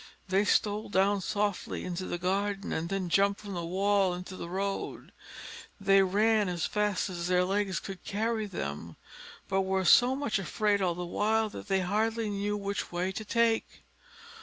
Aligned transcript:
They 0.29 0.45
stole 0.45 0.89
down 0.89 1.21
softly 1.21 1.85
into 1.85 2.07
the 2.07 2.17
garden, 2.17 2.73
and 2.73 2.89
then 2.89 3.07
jumped 3.07 3.39
from 3.39 3.53
the 3.53 3.63
wall 3.63 4.15
into 4.15 4.35
the 4.35 4.49
road: 4.49 5.11
they 5.79 6.01
ran 6.01 6.49
as 6.49 6.65
fast 6.65 7.07
as 7.07 7.27
their 7.27 7.43
legs 7.43 7.79
could 7.79 8.03
carry 8.03 8.47
them, 8.47 8.95
but 9.47 9.61
were 9.61 9.85
so 9.85 10.15
much 10.15 10.39
afraid 10.39 10.81
all 10.81 10.95
the 10.95 11.05
while, 11.05 11.49
that 11.49 11.67
they 11.67 11.81
hardly 11.81 12.31
knew 12.31 12.57
which 12.57 12.91
way 12.91 13.11
to 13.11 13.23
take. 13.23 13.83